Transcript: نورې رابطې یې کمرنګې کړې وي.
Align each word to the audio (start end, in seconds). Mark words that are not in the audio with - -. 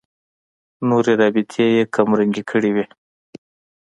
نورې 0.89 1.13
رابطې 1.21 1.65
یې 1.75 1.83
کمرنګې 1.95 2.43
کړې 2.51 2.69
وي. 2.75 2.85